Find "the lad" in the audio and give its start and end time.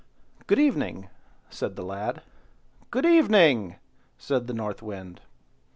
1.75-2.23